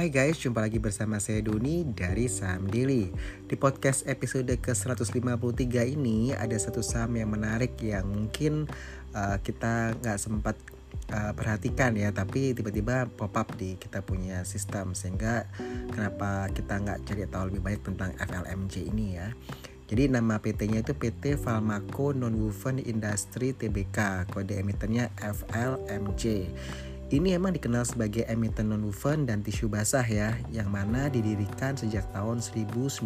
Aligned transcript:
Hai 0.00 0.08
guys, 0.08 0.40
jumpa 0.40 0.64
lagi 0.64 0.80
bersama 0.80 1.20
saya 1.20 1.44
Doni 1.44 1.84
dari 1.84 2.24
Saham 2.24 2.72
Daily. 2.72 3.12
Di 3.44 3.52
podcast 3.52 4.08
episode 4.08 4.48
ke-153 4.48 5.92
ini 5.92 6.32
ada 6.32 6.56
satu 6.56 6.80
saham 6.80 7.20
yang 7.20 7.28
menarik 7.28 7.76
yang 7.84 8.08
mungkin 8.08 8.64
uh, 9.12 9.36
kita 9.44 9.92
nggak 10.00 10.16
sempat 10.16 10.56
uh, 11.12 11.36
perhatikan 11.36 11.92
ya, 12.00 12.16
tapi 12.16 12.56
tiba-tiba 12.56 13.12
pop 13.12 13.36
up 13.36 13.52
di 13.60 13.76
kita 13.76 14.00
punya 14.00 14.40
sistem 14.48 14.96
sehingga 14.96 15.44
kenapa 15.92 16.48
kita 16.48 16.80
nggak 16.80 17.04
cari 17.04 17.28
tahu 17.28 17.44
lebih 17.52 17.60
banyak 17.60 17.82
tentang 17.84 18.16
FLMJ 18.16 18.74
ini 18.88 19.20
ya. 19.20 19.28
Jadi 19.84 20.16
nama 20.16 20.40
PT-nya 20.40 20.80
itu 20.80 20.96
PT 20.96 21.36
Falmaco 21.36 22.16
Nonwoven 22.16 22.80
Industry 22.80 23.52
Tbk, 23.52 24.32
kode 24.32 24.64
emitennya 24.64 25.12
FLMJ. 25.20 26.48
Ini 27.10 27.34
emang 27.34 27.50
dikenal 27.50 27.82
sebagai 27.82 28.22
emiten 28.30 28.70
non-woven 28.70 29.26
dan 29.26 29.42
tisu 29.42 29.66
basah 29.66 30.06
ya, 30.06 30.38
yang 30.54 30.70
mana 30.70 31.10
didirikan 31.10 31.74
sejak 31.74 32.06
tahun 32.14 32.38
1996. 32.38 33.02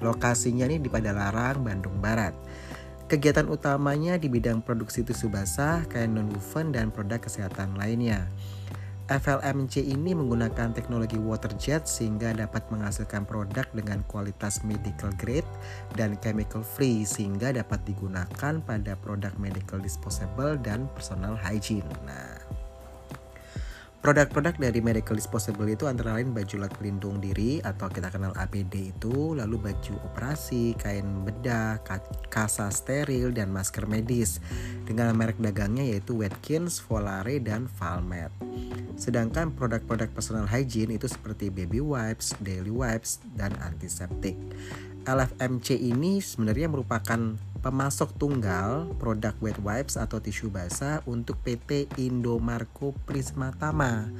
Lokasinya 0.00 0.64
ini 0.64 0.80
di 0.80 0.88
Padalarang, 0.88 1.60
Bandung 1.60 2.00
Barat. 2.00 2.32
Kegiatan 3.04 3.44
utamanya 3.52 4.16
di 4.16 4.32
bidang 4.32 4.64
produksi 4.64 5.04
tisu 5.04 5.28
basah, 5.28 5.84
kain 5.92 6.16
non-woven, 6.16 6.72
dan 6.72 6.88
produk 6.88 7.20
kesehatan 7.20 7.76
lainnya. 7.76 8.24
FLMC 9.12 9.84
ini 9.84 10.16
menggunakan 10.16 10.72
teknologi 10.72 11.20
water 11.20 11.52
jet 11.60 11.84
sehingga 11.84 12.32
dapat 12.32 12.64
menghasilkan 12.72 13.28
produk 13.28 13.68
dengan 13.76 14.00
kualitas 14.08 14.64
medical 14.64 15.12
grade 15.20 15.44
dan 16.00 16.16
chemical 16.24 16.64
free 16.64 17.04
sehingga 17.04 17.52
dapat 17.52 17.84
digunakan 17.84 18.54
pada 18.64 18.92
produk 19.04 19.36
medical 19.36 19.84
disposable 19.84 20.56
dan 20.56 20.88
personal 20.96 21.36
hygiene. 21.36 21.84
Nah, 22.08 22.40
Produk-produk 24.02 24.58
dari 24.58 24.82
medical 24.82 25.14
disposable 25.14 25.70
itu 25.70 25.86
antara 25.86 26.18
lain 26.18 26.34
baju 26.34 26.66
lat 26.66 26.74
pelindung 26.74 27.22
diri 27.22 27.62
atau 27.62 27.86
kita 27.86 28.10
kenal 28.10 28.34
APD 28.34 28.90
itu, 28.90 29.38
lalu 29.38 29.70
baju 29.70 29.94
operasi, 30.02 30.74
kain 30.74 31.22
bedah, 31.22 31.78
kasa 32.26 32.66
steril, 32.74 33.30
dan 33.30 33.54
masker 33.54 33.86
medis. 33.86 34.42
Dengan 34.82 35.14
merek 35.14 35.38
dagangnya 35.38 35.86
yaitu 35.86 36.18
Watkins, 36.18 36.82
Volare, 36.82 37.38
dan 37.38 37.70
Valmet. 37.78 38.34
Sedangkan 38.98 39.54
produk-produk 39.54 40.10
personal 40.10 40.50
hygiene 40.50 40.98
itu 40.98 41.06
seperti 41.06 41.54
baby 41.54 41.78
wipes, 41.78 42.34
daily 42.42 42.74
wipes, 42.74 43.22
dan 43.38 43.54
antiseptik. 43.62 44.34
LFMC 45.02 45.74
ini 45.74 46.22
sebenarnya 46.22 46.70
merupakan 46.70 47.34
pemasok 47.62 48.18
tunggal 48.18 48.90
produk 48.98 49.34
wet 49.38 49.58
wipes 49.62 49.94
atau 49.94 50.18
tisu 50.18 50.50
basah 50.50 51.02
untuk 51.06 51.38
PT 51.42 51.90
Indomarko 51.98 52.94
Prismatama. 53.06 54.10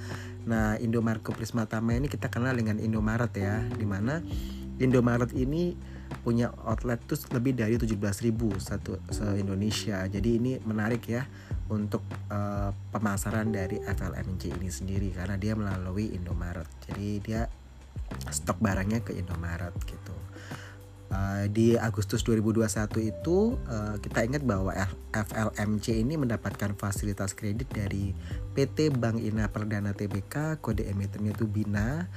Nah, 0.47 0.79
Indomarko 0.79 1.35
Prismatama 1.35 1.95
ini 1.95 2.07
kita 2.11 2.31
kenal 2.31 2.55
dengan 2.59 2.83
Indomaret 2.83 3.31
ya, 3.35 3.63
di 3.67 3.87
mana 3.87 4.23
Indomaret 4.79 5.31
ini 5.35 5.75
punya 6.23 6.55
outlet 6.67 7.03
tuh 7.07 7.19
lebih 7.35 7.57
dari 7.57 7.75
17.000 7.79 8.35
satu 8.59 8.99
se 9.11 9.27
Indonesia. 9.39 10.07
Jadi 10.07 10.31
ini 10.39 10.53
menarik 10.63 11.03
ya 11.07 11.27
untuk 11.71 12.05
uh, 12.31 12.71
pemasaran 12.91 13.49
dari 13.51 13.81
FLMJ 13.81 14.61
ini 14.61 14.71
sendiri 14.71 15.09
karena 15.15 15.39
dia 15.39 15.55
melalui 15.55 16.15
Indomaret. 16.15 16.69
Jadi 16.91 17.09
dia 17.23 17.47
stok 18.31 18.61
barangnya 18.61 19.01
ke 19.03 19.17
Indomaret 19.17 19.73
gitu. 19.87 20.15
Uh, 21.13 21.45
di 21.53 21.77
Agustus 21.77 22.25
2021 22.25 23.13
itu 23.13 23.61
uh, 23.69 24.01
kita 24.01 24.25
ingat 24.25 24.41
bahwa 24.49 24.73
FLMC 25.13 26.01
ini 26.01 26.17
mendapatkan 26.17 26.73
fasilitas 26.73 27.37
kredit 27.37 27.69
dari 27.69 28.17
PT 28.57 28.97
Bank 28.97 29.21
Ina 29.21 29.53
Perdana 29.53 29.93
Tbk 29.93 30.65
kode 30.65 30.89
emitennya 30.89 31.37
itu 31.37 31.45
BINA. 31.45 32.09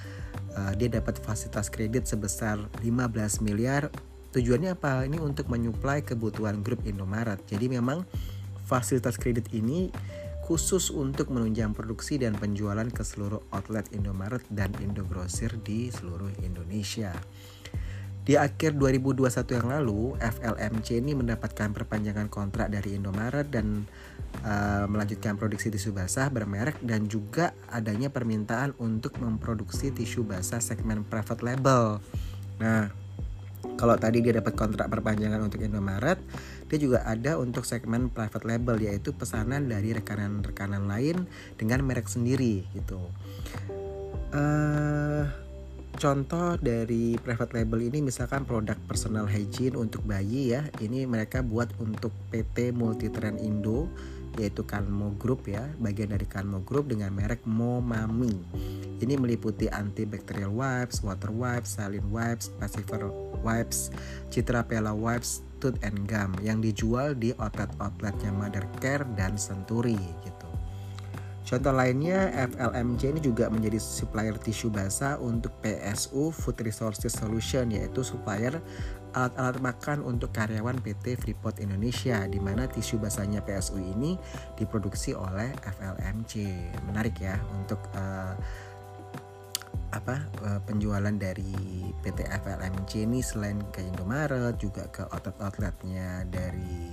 Uh, 0.56 0.72
dia 0.80 0.88
dapat 0.88 1.20
fasilitas 1.20 1.68
kredit 1.68 2.08
sebesar 2.08 2.56
15 2.80 3.44
miliar. 3.44 3.92
Tujuannya 4.32 4.80
apa? 4.80 5.04
Ini 5.04 5.20
untuk 5.20 5.52
menyuplai 5.52 6.00
kebutuhan 6.00 6.64
grup 6.64 6.88
Indomaret. 6.88 7.44
Jadi 7.52 7.68
memang 7.68 8.08
fasilitas 8.64 9.20
kredit 9.20 9.52
ini 9.52 9.92
khusus 10.48 10.88
untuk 10.88 11.36
menunjang 11.36 11.76
produksi 11.76 12.16
dan 12.16 12.38
penjualan 12.38 12.88
ke 12.88 13.04
seluruh 13.04 13.44
outlet 13.52 13.92
Indomaret 13.92 14.46
dan 14.48 14.72
Indogrosir 14.80 15.52
di 15.68 15.92
seluruh 15.92 16.32
Indonesia. 16.48 17.12
Di 18.26 18.42
akhir 18.42 18.74
2021 18.82 19.22
yang 19.54 19.70
lalu, 19.70 20.18
FLMC 20.18 20.98
ini 20.98 21.14
mendapatkan 21.14 21.70
perpanjangan 21.70 22.26
kontrak 22.26 22.74
dari 22.74 22.98
Indomaret 22.98 23.46
dan 23.54 23.86
uh, 24.42 24.90
melanjutkan 24.90 25.38
produksi 25.38 25.70
tisu 25.70 25.94
basah 25.94 26.34
bermerek 26.34 26.82
dan 26.82 27.06
juga 27.06 27.54
adanya 27.70 28.10
permintaan 28.10 28.74
untuk 28.82 29.22
memproduksi 29.22 29.94
tisu 29.94 30.26
basah 30.26 30.58
segmen 30.58 31.06
private 31.06 31.46
label. 31.46 32.02
Nah, 32.58 32.90
kalau 33.78 33.94
tadi 33.94 34.26
dia 34.26 34.42
dapat 34.42 34.58
kontrak 34.58 34.90
perpanjangan 34.90 35.46
untuk 35.46 35.62
Indomaret, 35.62 36.18
dia 36.66 36.82
juga 36.82 37.06
ada 37.06 37.38
untuk 37.38 37.62
segmen 37.62 38.10
private 38.10 38.42
label 38.42 38.82
yaitu 38.82 39.14
pesanan 39.14 39.70
dari 39.70 39.94
rekanan-rekanan 39.94 40.90
lain 40.90 41.30
dengan 41.62 41.86
merek 41.86 42.10
sendiri 42.10 42.66
gitu. 42.74 42.98
Uh, 44.34 45.45
contoh 45.96 46.60
dari 46.60 47.16
private 47.18 47.56
label 47.56 47.88
ini 47.88 48.04
misalkan 48.04 48.44
produk 48.44 48.76
personal 48.86 49.26
hygiene 49.26 49.80
untuk 49.80 50.04
bayi 50.04 50.54
ya 50.56 50.68
ini 50.84 51.08
mereka 51.08 51.42
buat 51.42 51.72
untuk 51.80 52.12
PT 52.30 52.76
Multitrend 52.76 53.40
Indo 53.40 53.88
yaitu 54.36 54.68
Kanmo 54.68 55.16
Group 55.16 55.48
ya 55.48 55.64
bagian 55.80 56.12
dari 56.12 56.28
Kanmo 56.28 56.60
Group 56.68 56.92
dengan 56.92 57.16
merek 57.16 57.48
Momami. 57.48 58.36
Ini 59.00 59.16
meliputi 59.16 59.68
antibacterial 59.72 60.52
wipes, 60.52 61.04
water 61.04 61.32
wipes, 61.32 61.80
saline 61.80 62.08
wipes, 62.12 62.52
pacifier 62.60 63.08
wipes, 63.44 63.92
Citra 64.32 64.68
Pella 64.68 64.92
wipes, 64.92 65.44
tooth 65.64 65.80
and 65.84 66.08
gum 66.08 66.36
yang 66.44 66.60
dijual 66.60 67.16
di 67.16 67.32
outlet-outletnya 67.40 68.32
Mother 68.36 68.68
Care 68.84 69.08
dan 69.16 69.40
Senturi 69.40 70.00
gitu 70.24 70.55
Contoh 71.46 71.78
lainnya, 71.78 72.34
FLMJ 72.50 73.14
ini 73.14 73.22
juga 73.22 73.54
menjadi 73.54 73.78
supplier 73.78 74.34
tisu 74.34 74.74
basah 74.74 75.22
untuk 75.22 75.54
PSU 75.62 76.34
Food 76.34 76.58
Resources 76.66 77.14
Solution 77.14 77.70
yaitu 77.70 78.02
supplier 78.02 78.58
alat-alat 79.14 79.62
makan 79.62 80.02
untuk 80.02 80.34
karyawan 80.34 80.82
PT 80.82 81.22
Freeport 81.22 81.62
Indonesia 81.62 82.26
di 82.26 82.42
mana 82.42 82.66
tisu 82.66 82.98
basahnya 82.98 83.46
PSU 83.46 83.78
ini 83.78 84.18
diproduksi 84.58 85.14
oleh 85.14 85.54
FLMJ. 85.62 86.34
Menarik 86.90 87.22
ya 87.22 87.38
untuk 87.54 87.80
uh, 87.94 88.34
apa 89.94 90.26
uh, 90.50 90.60
penjualan 90.66 91.14
dari 91.14 91.94
PT 92.02 92.26
FLMJ 92.26 93.06
ini 93.06 93.22
selain 93.22 93.62
ke 93.70 93.86
Indomaret 93.86 94.58
juga 94.58 94.90
ke 94.90 95.06
outlet-outletnya 95.14 96.26
dari 96.26 96.90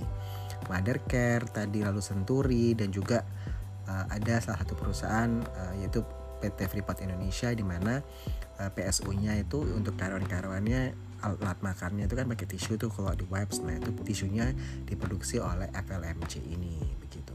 Mother 0.69 1.01
Care 1.09 1.43
tadi 1.49 1.83
lalu 1.83 1.99
Senturi 1.99 2.71
dan 2.77 2.93
juga 2.93 3.19
uh, 3.87 4.05
ada 4.11 4.39
salah 4.39 4.59
satu 4.61 4.73
perusahaan 4.77 5.29
uh, 5.29 5.73
yaitu 5.79 6.03
PT 6.43 6.67
Freeport 6.67 6.99
Indonesia 6.99 7.49
di 7.55 7.63
mana 7.63 8.03
uh, 8.59 8.69
PSU-nya 8.71 9.39
itu 9.39 9.63
untuk 9.63 9.95
karyawan-karyawannya 9.95 11.13
alat 11.23 11.59
makannya 11.63 12.03
itu 12.03 12.19
kan 12.19 12.27
pakai 12.27 12.47
tisu 12.51 12.75
tuh 12.75 12.91
kalau 12.91 13.15
di 13.15 13.23
wipes 13.31 13.63
nah 13.63 13.71
itu 13.79 13.95
tisunya 14.03 14.51
diproduksi 14.83 15.39
oleh 15.39 15.71
FLMC 15.71 16.43
ini 16.43 16.75
begitu. 16.99 17.31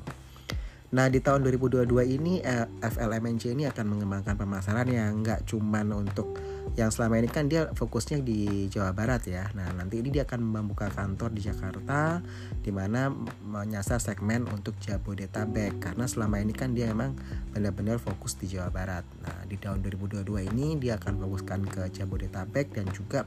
Nah 0.93 1.09
di 1.09 1.21
tahun 1.25 1.45
2022 1.45 1.89
ini 2.17 2.41
FLMC 2.85 3.57
ini 3.57 3.65
akan 3.65 3.85
mengembangkan 3.89 4.37
pemasaran 4.37 4.89
yang 4.89 5.25
nggak 5.25 5.49
cuman 5.49 5.93
untuk 5.93 6.37
yang 6.79 6.95
selama 6.95 7.19
ini 7.19 7.27
kan 7.27 7.51
dia 7.51 7.67
fokusnya 7.75 8.23
di 8.23 8.71
Jawa 8.71 8.95
Barat 8.95 9.27
ya. 9.27 9.51
Nah, 9.59 9.67
nanti 9.75 9.99
ini 9.99 10.15
dia 10.15 10.23
akan 10.23 10.39
membuka 10.47 10.87
kantor 10.87 11.35
di 11.35 11.43
Jakarta 11.43 12.23
di 12.63 12.71
mana 12.71 13.11
menyasar 13.43 13.99
segmen 13.99 14.47
untuk 14.47 14.79
Jabodetabek 14.79 15.83
karena 15.83 16.07
selama 16.07 16.39
ini 16.39 16.55
kan 16.55 16.79
dia 16.79 16.87
memang 16.95 17.19
benar-benar 17.51 17.99
fokus 17.99 18.39
di 18.39 18.47
Jawa 18.47 18.71
Barat. 18.71 19.03
Nah, 19.27 19.43
di 19.51 19.59
tahun 19.59 19.83
2022 19.83 20.23
ini 20.55 20.79
dia 20.79 21.03
akan 21.03 21.19
fokuskan 21.19 21.61
ke 21.67 21.83
Jabodetabek 21.91 22.71
dan 22.71 22.87
juga 22.95 23.27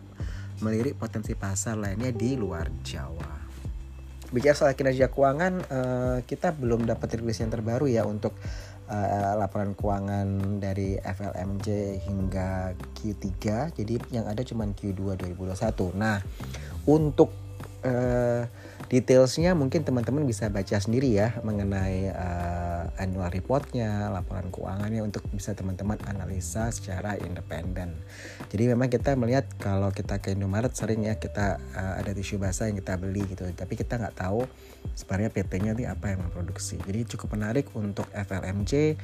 melirik 0.63 0.95
potensi 0.95 1.35
pasar 1.35 1.75
lainnya 1.75 2.15
di 2.15 2.39
luar 2.39 2.71
Jawa. 2.87 3.51
Bicara 4.31 4.55
soal 4.55 4.79
kinerja 4.79 5.11
keuangan, 5.11 5.53
eh, 5.67 6.17
kita 6.23 6.55
belum 6.55 6.87
dapat 6.87 7.19
rilis 7.19 7.43
yang 7.43 7.51
terbaru 7.51 7.91
ya 7.91 8.07
untuk 8.07 8.31
uh, 8.91 9.33
laporan 9.39 9.71
keuangan 9.73 10.59
dari 10.59 10.99
FLMJ 10.99 11.97
hingga 12.03 12.75
Q3 12.99 13.31
jadi 13.73 13.95
yang 14.11 14.27
ada 14.27 14.43
cuma 14.43 14.67
Q2 14.67 15.15
2021 15.31 15.95
nah 15.95 16.19
untuk 16.83 17.31
uh, 17.87 18.43
detailsnya 18.91 19.55
mungkin 19.55 19.87
teman-teman 19.87 20.27
bisa 20.27 20.51
baca 20.51 20.77
sendiri 20.77 21.15
ya 21.15 21.39
mengenai 21.47 22.11
uh, 22.11 22.60
annual 23.01 23.33
reportnya, 23.33 24.13
laporan 24.13 24.53
keuangannya 24.53 25.01
untuk 25.01 25.25
bisa 25.33 25.57
teman-teman 25.57 25.97
analisa 26.05 26.69
secara 26.69 27.17
independen. 27.17 27.97
Jadi 28.53 28.69
memang 28.69 28.93
kita 28.93 29.17
melihat 29.17 29.49
kalau 29.57 29.89
kita 29.89 30.21
ke 30.21 30.37
Indomaret 30.37 30.77
sering 30.77 31.09
ya 31.09 31.17
kita 31.17 31.57
uh, 31.73 31.93
ada 31.97 32.13
tisu 32.13 32.37
basah 32.37 32.69
yang 32.69 32.77
kita 32.77 32.95
beli 33.01 33.25
gitu, 33.25 33.49
tapi 33.57 33.73
kita 33.73 33.97
nggak 33.97 34.21
tahu 34.21 34.45
sebenarnya 34.93 35.33
PT-nya 35.33 35.71
nih 35.73 35.87
apa 35.89 36.13
yang 36.13 36.21
memproduksi. 36.21 36.77
Jadi 36.77 37.09
cukup 37.17 37.33
menarik 37.33 37.73
untuk 37.73 38.05
FLMJ 38.13 38.95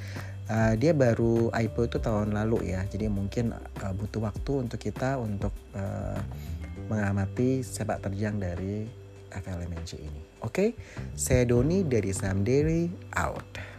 uh, 0.52 0.74
dia 0.76 0.92
baru 0.96 1.52
IPO 1.52 1.82
itu 1.92 1.98
tahun 2.00 2.34
lalu 2.36 2.74
ya 2.74 2.84
jadi 2.88 3.12
mungkin 3.12 3.54
uh, 3.56 3.94
butuh 3.94 4.28
waktu 4.28 4.52
untuk 4.68 4.80
kita 4.80 5.20
untuk 5.20 5.54
uh, 5.76 6.20
mengamati 6.88 7.62
sepak 7.64 8.04
terjang 8.04 8.40
dari 8.40 8.88
FLMNC 9.32 9.92
ini 10.00 10.22
oke 10.44 10.52
okay? 10.52 10.70
saya 11.14 11.44
Doni 11.48 11.84
dari 11.84 12.12
Sam 12.16 12.48
Daily 12.48 12.88
out 13.16 13.77